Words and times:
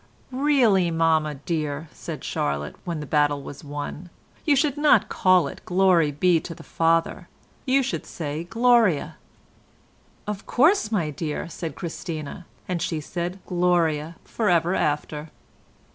"Really, 0.31 0.89
mamma 0.89 1.35
dear," 1.35 1.87
said 1.93 2.23
Charlotte, 2.23 2.73
when 2.85 3.01
the 3.01 3.05
battle 3.05 3.43
was 3.43 3.63
won, 3.63 4.09
"you 4.45 4.55
should 4.55 4.75
not 4.75 5.09
call 5.09 5.47
it 5.47 5.57
the 5.57 5.61
'Glory 5.65 6.11
be 6.11 6.39
to 6.39 6.55
the 6.55 6.63
Father' 6.63 7.27
you 7.67 7.83
should 7.83 8.07
say 8.07 8.43
'Gloria.'" 8.45 9.17
"Of 10.25 10.47
course, 10.47 10.91
my 10.91 11.11
dear," 11.11 11.47
said 11.49 11.75
Christina, 11.75 12.47
and 12.67 12.81
she 12.81 12.99
said 12.99 13.41
"Gloria" 13.45 14.15
for 14.25 14.49
ever 14.49 14.73
after. 14.73 15.29